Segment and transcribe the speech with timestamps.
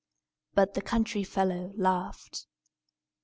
[0.55, 2.47] But then the country fellow laughed.